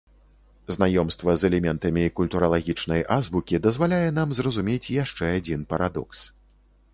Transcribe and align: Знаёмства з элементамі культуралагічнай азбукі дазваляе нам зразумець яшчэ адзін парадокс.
Знаёмства 0.75 1.35
з 1.41 1.51
элементамі 1.51 2.05
культуралагічнай 2.19 3.03
азбукі 3.17 3.61
дазваляе 3.67 4.09
нам 4.17 4.33
зразумець 4.39 4.91
яшчэ 5.03 5.31
адзін 5.43 5.61
парадокс. 5.77 6.19